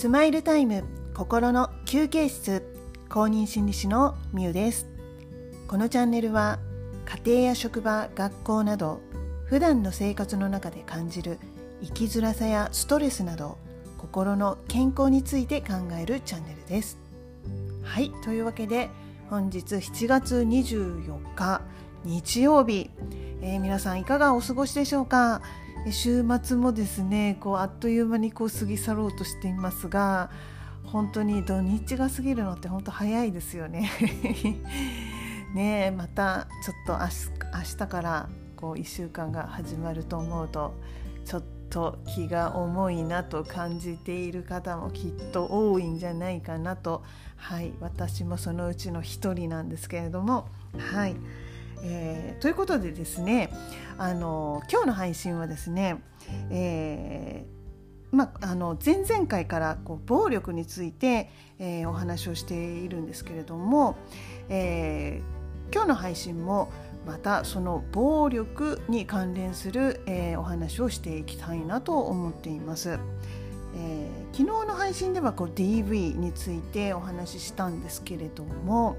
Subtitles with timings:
[0.00, 2.62] スマイルタイム心の休憩室。
[3.10, 4.88] 公認心理師のみゆです。
[5.68, 6.58] このチャンネルは
[7.04, 9.02] 家庭や職場学校など
[9.44, 11.38] 普段の生活の中で感じる
[11.82, 13.58] 生きづらさやストレスなど
[13.98, 16.96] 心の健康について考えるチャンネルです。
[17.82, 18.88] はいというわけで
[19.28, 21.60] 本日7月24日
[22.06, 22.88] 日曜日、
[23.42, 25.42] えー、皆さんいかがお過ごしでしょうか？
[25.90, 30.30] 週末もですねこうあっという間にこう過ぎ去ろうとしていますが
[30.84, 33.90] 本当に土日が過ぎるのって本当早いですよね。
[35.54, 40.74] ねまたちょっと明日明日からこう1週間が始まると思うと
[41.24, 47.02] ちょっと気が重いなと感じている方もきっと多いんじゃないかなと
[47.36, 51.16] はい私もそのうちの一人なんですけれどもはい。
[51.82, 53.50] えー、ということでですね
[53.98, 56.02] あの今日の配信はですね、
[56.50, 57.60] えー
[58.12, 63.96] まあの前々回からこう暴力について、えー、お話をしているんですけれども、
[64.48, 66.72] えー、今日の配信も
[67.06, 72.98] またその暴力に関連する、えー、お話をしていきたいなと思っています。
[73.76, 78.96] えー、昨日の配信ではこう DV についてお話ししたんですけれども、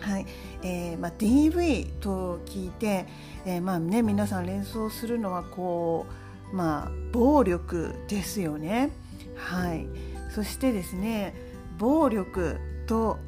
[0.00, 0.26] はい
[0.62, 3.06] えーまあ、DV と聞いて、
[3.44, 6.06] えーまあね、皆さん連想するのはこ
[6.52, 8.90] う、まあ、暴力ですよね。
[9.36, 9.86] はい、
[10.34, 11.34] そしてですね
[11.78, 13.18] 暴力と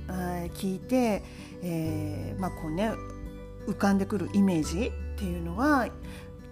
[0.54, 1.22] 聞いて、
[1.62, 2.92] えーまあこうね、
[3.66, 5.88] 浮かんでくるイメージっていうのは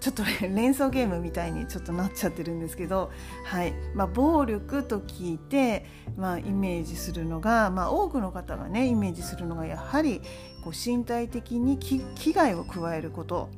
[0.00, 3.10] ちょっと連想ゲームみたいにちょっとなっちゃってるんですけど、
[3.44, 5.84] はいまあ、暴力と聞いて、
[6.16, 10.22] まあ、イメージするのが、まあ、多くの方がねイメージするのがやはり
[10.64, 13.50] こう身体的に危害を加えること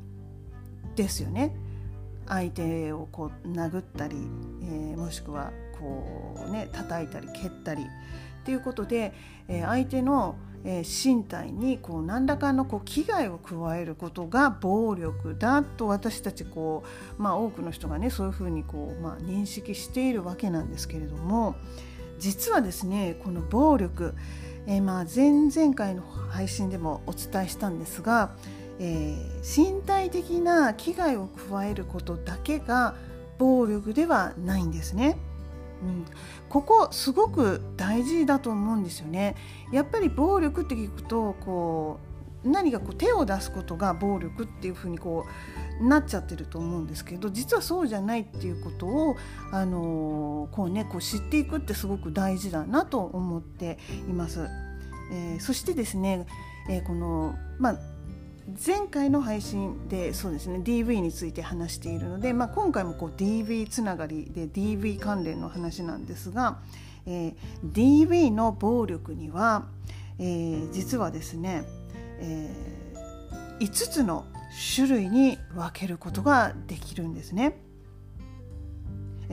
[0.97, 1.55] ですよね。
[2.27, 4.17] 相手をこう殴ったり、
[4.63, 9.13] えー、もしくはこうね叩いたり蹴ったりっていうことで、
[9.49, 16.85] えー、相手のえ、身体にこう何らかのこう危害を加えることが暴力だと私たちこ
[17.19, 21.57] う、まあ、多くの人がねそういうふうにこう、まあ、認識しているわけなんですけれども
[22.19, 24.15] 実はですねこの暴力、
[24.67, 28.37] えー、まあ前々回の配信でもお伝えしたんですが、
[28.79, 32.95] えー、身体的な危害を加えることだけが
[33.39, 35.19] 暴力ではないんですね。
[35.83, 36.05] うん、
[36.49, 39.37] ここすごく大事だと思うんですよね。
[39.73, 41.99] やっぱり暴力って聞くとこ
[42.45, 45.25] う何かこう手を出すことが暴力っていうふうにこ
[45.81, 49.17] うなっちゃってると思うんですけど実はそうじゃないっていうことを、
[49.53, 53.79] あのこうね、こう知っていくってすごく大事だなと思って
[54.09, 54.49] います。
[55.13, 56.27] えー、そしてですね、
[56.69, 57.77] えー、この、まあ
[58.67, 66.59] 前回の配信でそうですね DV について話しているので、まあ、今回もこう DV つながりで DV 関連の話なんですが、
[67.07, 67.35] えー、
[67.73, 69.67] DV の暴力には、
[70.19, 71.65] えー、実はですね、
[72.19, 74.27] えー、5つの
[74.75, 77.59] 種類に分けることができるんですね。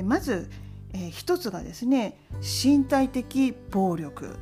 [0.04, 0.50] まず、
[0.94, 4.38] えー、1つがですね身体的暴力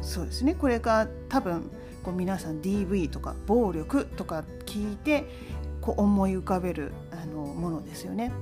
[0.00, 1.70] そうですねこれが多分
[2.06, 5.24] こう皆さん DV とか暴力とか聞いて
[5.80, 8.32] こう思い浮かべるあのものですよね。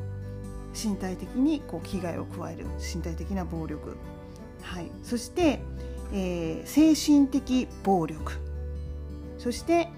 [0.75, 3.97] 身体的にこう危害を加える身体的な暴力、
[4.61, 5.61] はい、そして、
[6.13, 8.33] えー、精神的暴力。
[9.39, 9.89] そして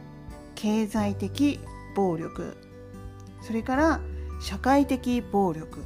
[0.55, 1.59] 経済的
[1.97, 2.57] 暴力。
[3.43, 4.01] それから
[4.41, 5.83] 社会的暴力。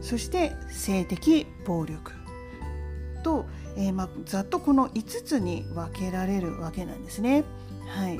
[0.00, 2.10] そして性的暴力。
[3.22, 3.44] と、
[3.78, 7.44] えー、まあ、ざっとこの5つに分けられるわけなんですね。
[7.86, 8.18] はい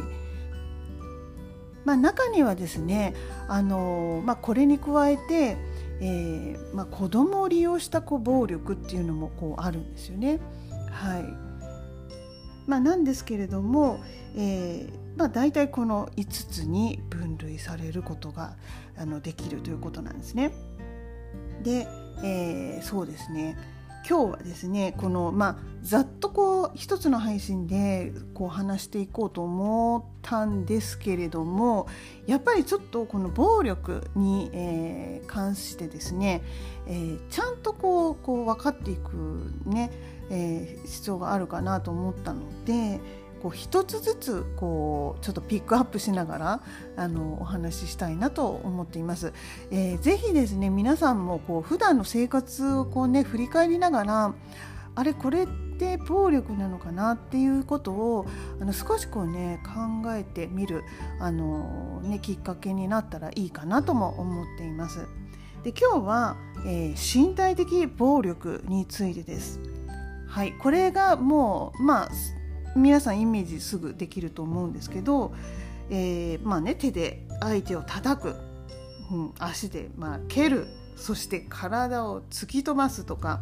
[1.84, 3.14] まあ、中にはですね、
[3.48, 5.56] あのまあ、これに加えて、
[6.00, 10.38] えーまあ、子供を利用したこう暴力っていうのもこうあるんですよね。
[10.92, 11.24] はい
[12.68, 14.00] まあ、なんですけれども、
[14.36, 18.56] えーまあ、大体この5つに分類されることが
[18.96, 20.52] あのできるということなんですね。
[21.64, 21.88] で、
[22.22, 23.56] えー、そうですね
[24.06, 31.86] 今日はですねこのまあざっとこう一つの配信でこう話していこうと思ったんですけれども
[32.26, 36.42] やっぱりちょっとこの暴力に、えー、関してですね、
[36.86, 39.90] えー、ちゃんとこうこう分かっていくね、
[40.30, 43.00] えー、必要があるかなと思ったので
[43.42, 46.62] こう一つずつこうちょっとピックアップしながら
[46.96, 49.32] あのお話ししたいなと思っています。
[49.70, 54.34] えー、ぜひですね皆さんもこう普段の生活をこうね振り返りながら
[54.94, 58.26] あれこれって暴力なのかなっていうことを
[58.60, 60.82] あの少しこうね考えてみる
[61.20, 65.06] あの、ね、きっかけになったらいいかなとも思っています。
[65.62, 66.36] で今日は、
[66.66, 69.60] えー、身体的暴力についてです。
[70.26, 72.08] はい、これがもうまあ
[72.76, 75.32] 皆さんイメージすぐできると思うんですけど、
[75.90, 78.36] えー、まあね手で相手を叩く、
[79.10, 80.66] うん、足でまあ蹴る。
[80.96, 83.40] そして体を突き飛ばすとか、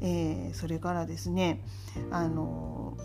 [0.00, 1.62] えー、それからですね
[2.10, 2.96] あの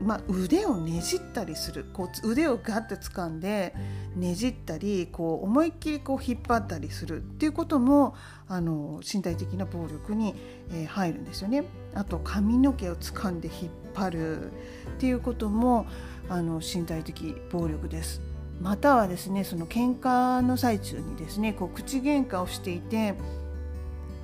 [0.00, 1.84] まあ、腕をねじったりする。
[1.92, 3.74] こう腕をガッて掴んで
[4.16, 7.18] ねじったりこう思いっきりこう引っ張ったりする。
[7.18, 8.14] っていうことも
[8.48, 10.34] あの身体的な暴力に、
[10.70, 11.64] えー、入るんですよね。
[11.94, 14.50] あと髪の毛を掴んで引っ張るっ
[14.98, 15.86] ていうことも
[16.28, 18.20] あの身体的暴力です。
[18.60, 23.14] またはですねその喧嘩の最中にですねこう口喧嘩をしていて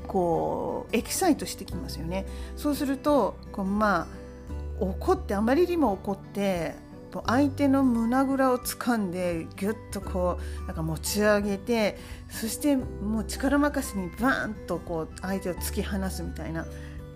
[0.06, 4.06] こうエキサイトしてきますよねそうするとこうまあ
[4.78, 6.74] 怒ってあまりにも怒って
[7.24, 11.96] 相手の胸ぐらを掴んでぎゅっとこうなんか持ち上げて
[12.28, 16.66] そしてもう力任せにバーンとこう相手を突き放すみたいな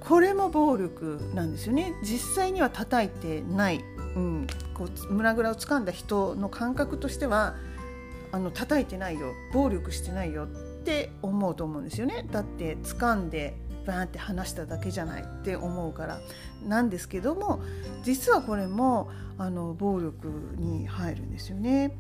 [0.00, 1.94] これも暴力なんですよね。
[2.02, 3.84] 実際には叩いてない、
[4.16, 7.54] うん、こう胸ぐらを掴んだ人の感覚としては
[8.32, 9.32] あの叩いてないよ。
[9.52, 10.44] 暴力してないよ。
[10.44, 10.46] っ
[10.82, 12.26] て思うと思うんですよね。
[12.30, 13.54] だって掴んで
[13.86, 15.22] バーンって話しただけじゃない。
[15.22, 16.20] って思うから。
[16.66, 17.60] なんですけども
[18.02, 21.96] 実はこれもあの暴力に入るんですよね。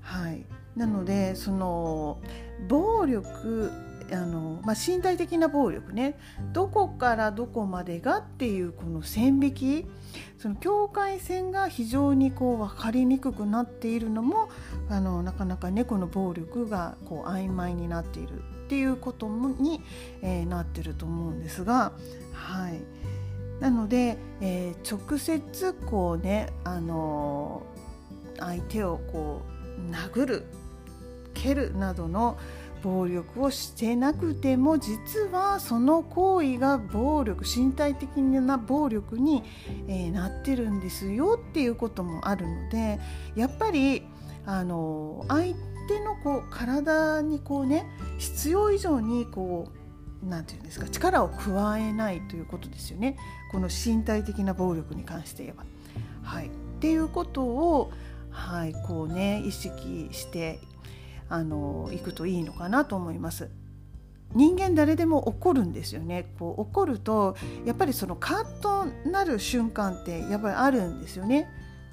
[0.00, 0.44] はい、
[0.76, 2.20] なのでその
[2.68, 3.70] 暴力
[4.12, 6.18] あの、まあ、身体的な暴力ね。
[6.52, 9.86] どこからどこまでがっていうこの線引き。
[10.38, 14.50] その境界線が非常にこう分かりにくくなっているのも
[14.90, 19.80] あのなかなかねの暴力がこう曖昧になっているっていうことに、
[20.22, 21.92] えー、なってると思うんですが、
[22.32, 22.80] はい、
[23.60, 27.62] なので、えー、直接こうね、あの、
[28.38, 29.42] 相手をこ
[29.78, 30.46] う殴る
[31.34, 32.38] 蹴るなどの
[32.84, 39.42] 暴力をしてなくても実はその行為が暴力身体的な暴力に、
[39.88, 43.00] え、なってるんですよっていうこともあるので
[43.34, 44.02] やっぱり
[44.44, 45.54] あの相
[45.88, 47.86] 手のこう体にこうね
[48.18, 49.70] 必要以上にこ
[50.22, 53.16] う何て言うんですか力を加えないということですよね
[53.50, 55.64] この身体的な暴力に関して言えば。
[56.22, 56.50] はい、っ
[56.80, 57.92] ていうことを、
[58.30, 60.58] はい、こうね意識して
[61.28, 63.50] あのいくといいのかなと思います。
[64.34, 71.48] 人間誰でも怒るんですよねこう怒るとやっぱりそのカッとなる瞬間ってやっぱりあるんですよね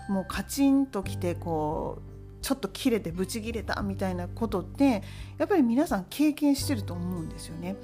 [0.09, 2.11] もうカチンときてこう
[2.43, 5.03] ちょっと切れてブチ切れたみたいなことって
[5.37, 7.75] やっぱり皆さん経験してると思うんですよね。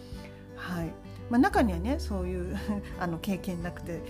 [0.55, 0.91] はい
[1.29, 2.57] まあ、中にはねそういう
[2.99, 4.01] あの経験なくて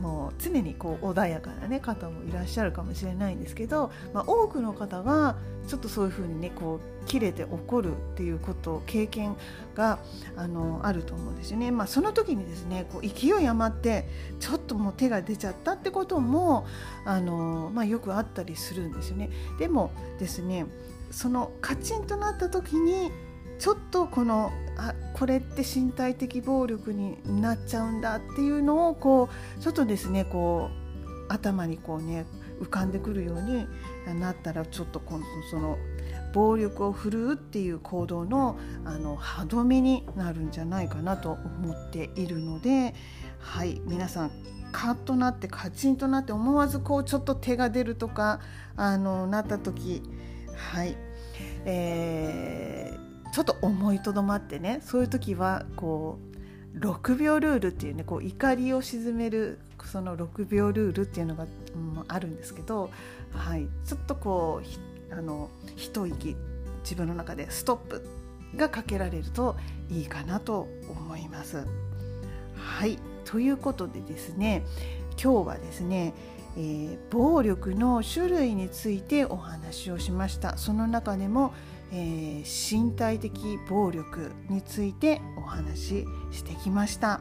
[0.00, 5.36] もう常にこう穏やかな、ね、方もいらっしゃるかもしれないんですけど、まあ、多くの方は
[5.66, 9.36] ちょっとそういうふうにねこう切れて怒るっていうこと経験
[9.74, 9.98] が
[10.36, 11.70] あのあると思うんですよね。
[11.70, 14.08] まあ、その時にですねこう勢い余って
[14.40, 16.66] ちょっともう手が出ちゃったってことも
[17.04, 19.30] あの、まあ、よくあったりするんですよね。
[19.58, 20.66] でもですね
[21.10, 23.10] そのカチンとなった時に
[23.58, 29.28] ちょっとこのあこれって身体的暴力になっちゃうんだっていうのをこ
[29.58, 30.70] うちょっとですねこ
[31.28, 32.26] う頭にこうね
[32.60, 33.66] 浮かんでくるように
[34.20, 35.76] なったらちょっと今度その
[36.32, 42.94] 暴力を振るうっていう行動のあの歯止めになるんじゃないかなと思っているので
[43.40, 44.30] はい皆さん
[44.70, 48.40] カッとなってカチンとなって思わずこうちょっと手が出るとか
[48.76, 50.02] あのなった時
[50.54, 50.96] はい、
[51.64, 56.18] えーちょっと思いとどまってねそういう時はこ
[56.74, 62.90] う6秒ルールっていうねこう怒りを鎮めるその6秒ルールっていうのが、うん、あるんですけど、
[63.32, 64.62] はい、ちょっとこ
[65.10, 66.36] うあの一息
[66.82, 68.06] 自分の中でストップ
[68.56, 69.56] がかけられると
[69.90, 71.66] いいかなと思います。
[72.56, 74.64] はいということでですね
[75.22, 76.14] 今日はですね
[76.56, 81.54] えー、暴力の種類についてお話をしましたその中でも
[81.92, 87.20] えー、身体的暴力についてお話ししてきました。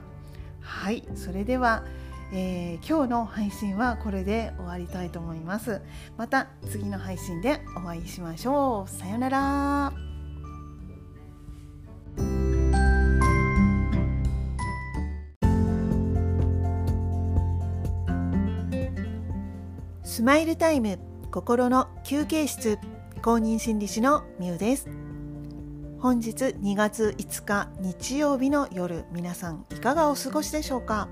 [0.59, 1.85] はいそれでは、
[2.33, 5.81] えー、今日の配信はこれで終わりたいと思います。
[6.17, 8.89] また次の配信でお会いしましょう。
[8.89, 9.93] さようなら。
[20.03, 20.99] スマイルタイム
[21.31, 22.79] 心の休憩室。
[23.27, 24.87] 公認心理師のみゆです。
[25.99, 31.09] 本日2月5日日曜日の夜皆さんいかがお過ごしでしょうか？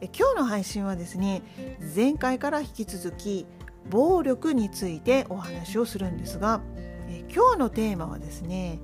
[0.00, 1.42] え今日の配信はですね
[1.94, 3.44] 前回から引き続き
[3.90, 6.62] 暴力についてお話をするんですが
[7.08, 8.78] え今日のテーマはですね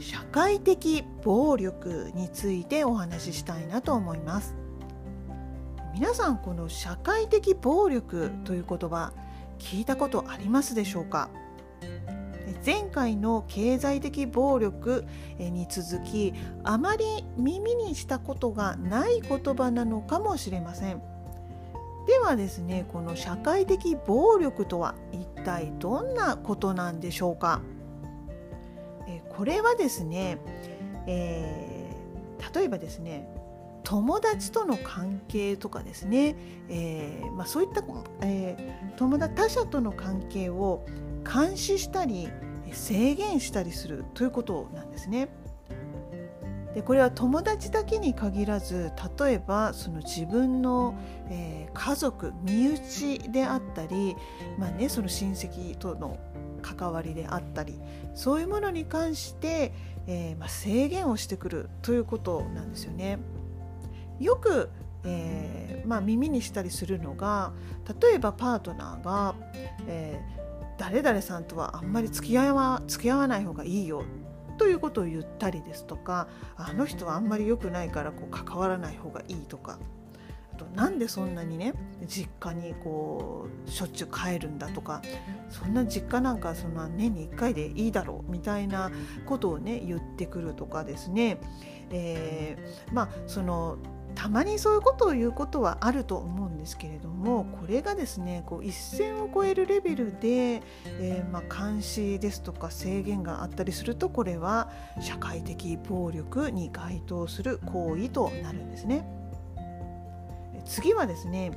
[0.00, 4.54] 社会的暴力についてお話ししたいなと思います。
[5.92, 9.12] 皆さんこの社会的暴力という言葉
[9.60, 11.30] 聞いたことありますでしょうか？
[12.66, 15.06] 前回の経済的暴力
[15.38, 17.04] に続きあまり
[17.36, 21.00] 耳にしたことがない言葉なのかもしれません。
[22.06, 27.62] ではですねこの社会的暴力とは一体どんなことなんでしょうか？
[29.36, 30.38] これはですね、
[31.06, 33.28] えー、例えばですね
[33.84, 36.36] 友達との関係とかですね、
[36.68, 37.82] えーまあ、そういった、
[38.22, 40.84] えー、友達他者との関係を
[41.24, 42.28] 監視したり
[42.72, 45.28] 制限したりするということなんですね。
[46.74, 50.94] でこれは友達だけに限らず例えばその自分の、
[51.28, 54.14] えー、家族身内であったり、
[54.56, 56.16] まあね、その親戚との
[56.62, 57.80] 関わりであったり
[58.14, 59.72] そういうものに関して、
[60.06, 63.18] えー、まあ、制限をしてくるということなんですよね。
[64.20, 64.68] よく、
[65.04, 67.52] えー、まあ、耳にしたりするのが
[68.00, 69.34] 例えばパートナーが、
[69.86, 70.20] え
[70.80, 74.02] 誰々さんとはあんまり付き合わ付き合わない方がいいよ
[74.56, 79.78] ということを言ったりですとかあの人はあんまり良くないからこう関わらない方がいいとか。
[80.52, 81.72] あとなんでそんなにね
[82.06, 85.00] 実家にこうしょっちゅう帰るんだとか
[85.48, 88.90] そんな実家なんかそんな年に1回でいいだろうみたいな
[89.24, 91.38] ことをね言ってくるとかですね、
[91.90, 93.78] えー、まあその
[94.14, 109.06] たまにそういうことを言うことはあると思うんですけれどもこれがですねこう一線を越えるレベルで、えー、まあ、監視ですとか制限があったりするとこれは社会的暴力に該当する行為となるんですね。
[110.66, 111.52] 次はですね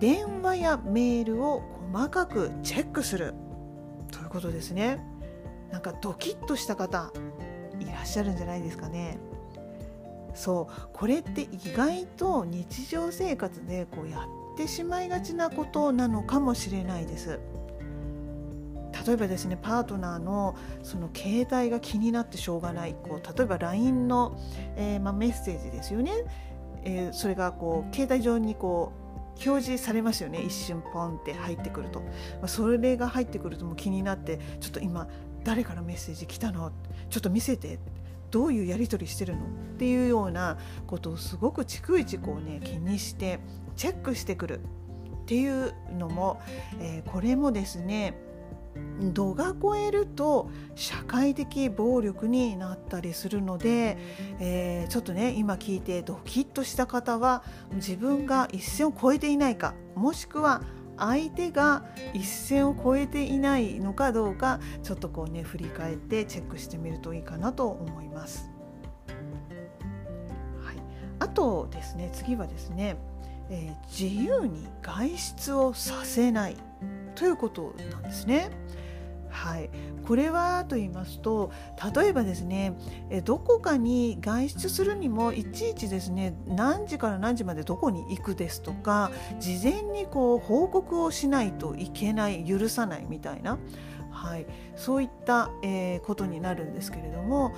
[0.00, 3.34] 電話やメールを細かくチェックする
[4.10, 5.00] ということですね。
[5.70, 7.12] なんかドキッとした方
[7.78, 9.18] いらっしゃるんじゃないですかね。
[10.34, 10.88] そう。
[10.92, 14.20] これって意外と日常生活でこうや
[14.54, 17.40] ってしまいがちなことなのかもしれないです。
[19.06, 22.94] 例えばですねパートナーのその携帯が気になってしょうがない。
[22.94, 24.38] こう例えば LINE の、
[24.76, 26.12] えー、まあ、メッセージですよね、
[26.84, 30.42] えー、それがこう携帯上にこう表示されますよね。
[30.42, 32.06] 一瞬ポンって入ってくると、ま
[32.42, 35.08] あ、それが入ってくるともう気になってちょっと今
[35.44, 36.70] 誰からメッセージ来たの？
[37.08, 37.78] ちょっと見せて。
[38.30, 39.40] どういうやり取りしてるの？
[39.42, 39.46] っ
[39.78, 43.40] ていうようなことをすごく逐一こうね気にして
[43.76, 44.62] チェックしてくるっ
[45.26, 46.40] ていうのも、
[46.80, 48.14] えー、これもですね
[49.12, 53.98] 度が超えると社会的暴力になったりするので、
[54.38, 57.42] えー、ちょっとね今聞いてドキッとした方は
[57.74, 60.62] 自分が一線を越えていないかもしくは
[61.00, 68.50] 相手が一線を越えていないのかどうかちょっとこうね振り返ってチェックしてみるといいかなと思います。
[70.62, 70.76] はい、
[71.18, 72.96] あとですね次はですね、
[73.48, 76.56] えー、自由に外出をさせない
[77.14, 78.50] ということなんですね。
[79.30, 79.70] はい、
[80.06, 81.52] これはと言いますと
[81.94, 82.74] 例えばですね
[83.24, 93.58] どこかに外出するにもいちいちですね何時から何時までどこに行くですとか事前にこう報告をしないといけない許さないみたいな。
[94.10, 94.46] はい、
[94.76, 97.54] そういった、えー、ことになるんですけれども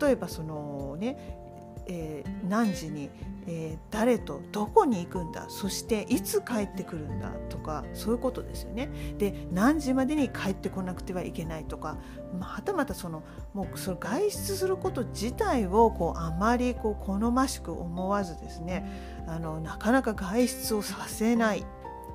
[0.00, 1.45] 例えばそのね
[1.88, 3.10] えー、何時に、
[3.46, 8.88] えー、誰とどこに行くんだそしていつ帰ってくるんだとかそういうことですよね。
[9.18, 11.98] で何時までに帰ってこなくてはいけないとか、
[12.38, 13.22] まあ、はたまたその
[13.54, 21.64] もうその外出すること自体をこうあまりこう好ましく思わずですねあのなかなか外出をさせないっ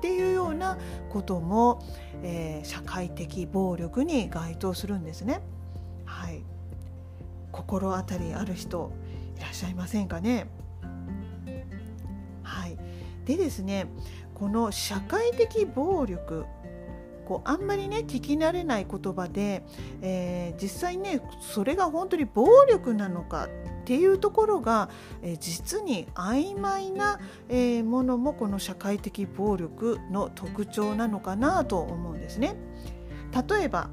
[0.02, 0.78] ていうような
[1.10, 1.80] ことも、
[2.22, 5.40] えー、社会的暴力に該当するんですね。
[6.04, 6.42] はい、
[7.52, 8.92] 心当たりある人
[9.42, 10.46] らっしゃいませんかね？
[12.42, 12.76] はい、
[13.26, 13.86] でですね
[14.34, 16.44] この社会的暴力
[17.24, 19.62] こうあんまりね聞き慣れない言葉で、
[20.00, 24.90] えー、実際ねそれが本当に暴力なのかっていうところが、
[25.22, 32.56] えー、実に曖昧な、えー、ものもこの社会的暴力の特徴なのかなと思うんですね。
[33.48, 33.88] 例えば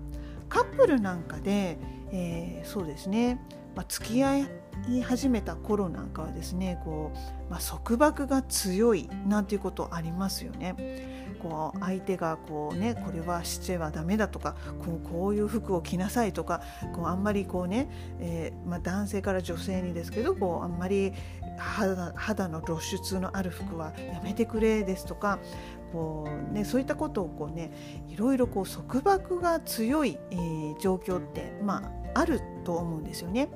[0.50, 1.78] カップルなんかで、
[2.12, 3.40] えそうですね、
[3.76, 4.48] まあ、付き合い
[4.88, 11.20] い始めた頃なんかはですねこう、まあ、束縛が強いなんていうことありますよね。
[11.40, 14.56] こう相手がこうねこれはしちゃはダメだとか
[14.86, 16.62] こうこういう服を着なさいとか
[16.94, 21.14] こうあんまりこうね、えー、まあ、男性から女性にですけどこうあんまり
[21.58, 25.40] 肌肌の露出のある服はやめてくれですとか
[25.92, 27.72] こう、ね、そういったことをこう、ね、
[28.08, 33.50] いろいろこう束縛が強い、えー、状況って、まあ、あると思うんですよね。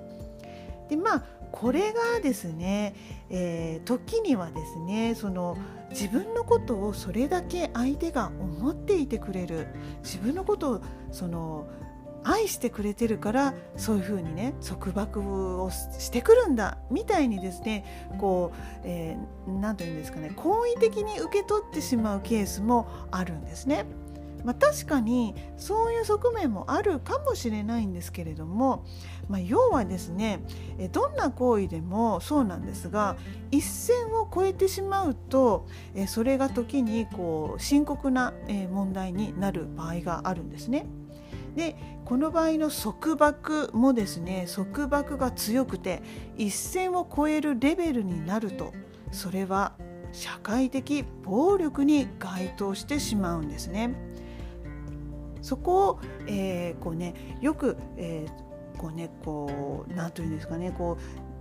[0.89, 2.95] でまあこれがですね、
[3.29, 5.57] えー、時にはですねその
[5.91, 9.67] 自分のことをそれだけ相手が思っていてくれる
[10.03, 11.67] 自分のことをその
[12.23, 18.51] 愛してくれてるからそういうふうにね束縛をしてくるんだみたいにですねこ
[18.83, 23.85] う何、えー、て言うんですかね好意的に受け取ってしまうケースもあるんですね。
[24.43, 28.85] まあ、確かにそういう側面もあるかもしれないんですけれども、
[29.29, 30.43] まあ、要はですね
[30.91, 33.17] どんな行為でもそうなんですが
[33.51, 35.67] 一線を越えてしまうと
[36.07, 38.33] それが時にこう深刻な
[38.71, 40.85] 問題になる場合があるんですね。
[41.55, 46.01] でこの場合の束縛もですね束縛が強くて
[46.35, 48.73] 一線を越えるレベルになると
[49.11, 49.73] それは
[50.11, 53.93] 社会的暴力に該当してしまうんですね。
[55.43, 61.33] そこを、えー、こうねよく、えー、こうねこう何というんですかねこう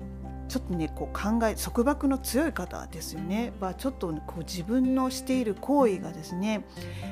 [0.52, 6.66] ちょっとねこう考え束縛の強い方ですよねはちょっとこう自分のしている行為がですね、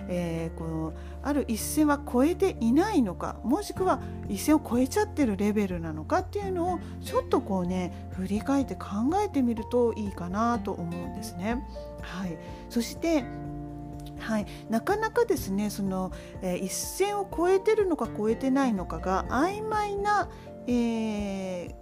[0.08, 0.92] えー、この
[1.22, 8.88] ある一線は超えていないのかもしくは一線を超えちゃってるレベルなのかっていうのをちょっとこうね振り返って考
[9.24, 11.64] えてみるといいかなと思うんですね。
[12.02, 12.36] はい、
[12.68, 13.24] そして
[14.20, 16.12] はい、なかなかですねその、
[16.42, 20.28] えー、一線を越えてるのか越えてないのかが曖昧な、
[20.66, 21.80] えー、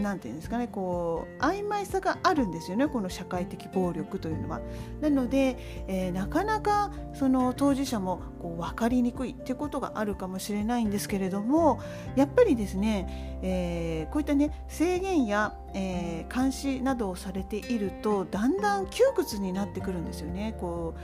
[0.00, 4.60] なんていうんですかねこう曖昧さがあるんですよねこの社会的暴力というのは。
[5.00, 5.56] なので、
[5.88, 11.80] えー、なかなかその当事者もこう分かりにくいってことがあるかもしれないんですけれども
[12.16, 20.56] やっぱりですね、えー、こういったね制限や、えー、監視などをされているとだんだん窮屈になってくるんですよね。
[20.60, 21.00] こう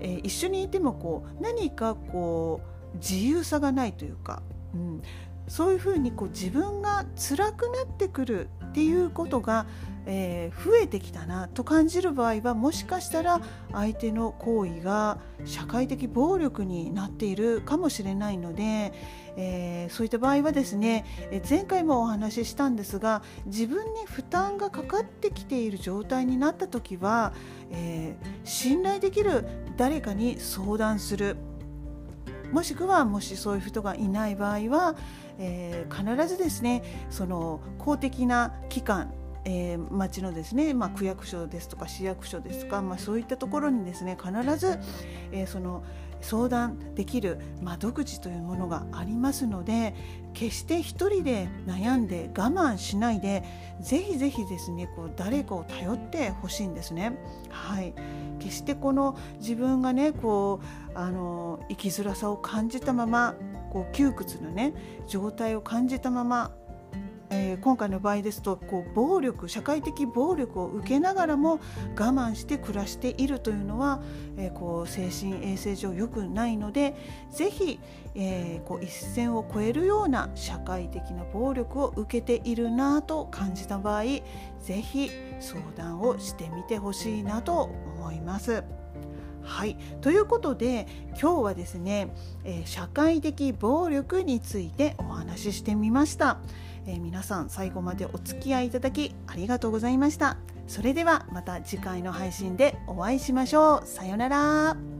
[0.00, 2.60] えー、一緒にいてもこう何かこ
[2.94, 4.42] う自由さがないというか、
[4.74, 5.02] うん、
[5.48, 9.66] そういうふうにこう自分が辛くなってくるっていうことが、
[10.06, 13.40] えー、増えてきたなと感じる場合はもしかしたら
[13.72, 18.92] 相手の行為が社会的暴力になっているかもしれないので、
[19.36, 21.04] えー、そういった場合はですね
[21.48, 27.32] 前回もお話ししたんですが自分に負担がかかってきている状態になった時は、
[27.70, 31.36] えー、信頼できる誰かに相談する。
[32.54, 34.94] もしくはもしそういう人がいない場合は、
[35.38, 39.12] えー、必ずですねその公的な機関
[39.44, 44.78] えー、町のですね、まあ、区役所ですとか市役所ですとか、まあ、そういったところにですね必ず、
[45.32, 45.84] えー、その
[46.24, 49.94] 相談できる窓口というものがありますので
[50.32, 53.44] 決して一人で悩んで我慢しないで
[53.80, 57.18] ぜひぜひですねこう誰かを頼ってほしいんですね。
[57.50, 57.94] はい、
[58.38, 60.60] 決してこの自分がねこ
[60.94, 63.34] うあの生きづらさを感じたまま
[63.70, 64.72] こう窮屈なね
[65.06, 66.52] 状態を感じたまま
[67.30, 71.58] えー、今回の場合ですとこう暴力社会的暴力を受けながらも我
[71.96, 74.02] 慢して暮らしているというのは、
[74.36, 76.94] えー、こう精神衛生上良くないので
[77.30, 77.80] ぜひ、
[78.14, 84.22] えー、こう一線を越えるような社会的な暴力を受けているなと感じた場合ぜ
[84.82, 85.10] ひ
[85.40, 87.62] 相談をしてみてほしいなと
[87.98, 88.64] 思います。
[89.44, 90.86] はいということで
[91.20, 92.08] 今日はですね、
[92.44, 96.38] えー、社会的暴力についてお話ししてみました。
[96.86, 100.36] えー、皆さん最後までお付き合いいただきありがとうございました。
[100.66, 103.86] それではまた次回の配信でお会いしましょう。
[103.86, 104.93] さようなら。